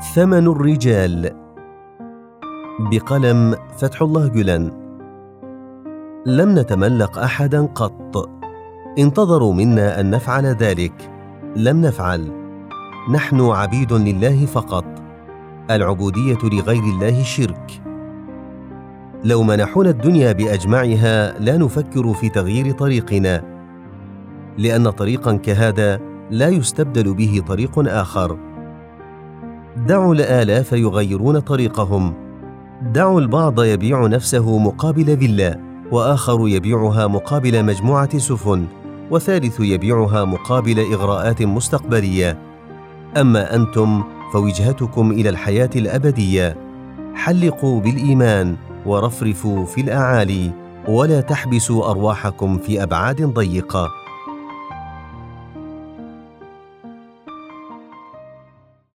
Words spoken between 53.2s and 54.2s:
ضيقة.